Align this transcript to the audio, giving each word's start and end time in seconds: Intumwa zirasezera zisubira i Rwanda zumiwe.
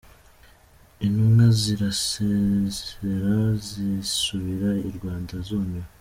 Intumwa 1.05 1.45
zirasezera 1.59 3.35
zisubira 3.67 4.69
i 4.87 4.89
Rwanda 4.97 5.33
zumiwe. 5.47 5.89